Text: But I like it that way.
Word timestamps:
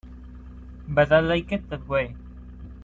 But 0.87 1.11
I 1.11 1.19
like 1.19 1.51
it 1.51 1.69
that 1.69 1.87
way. 1.87 2.15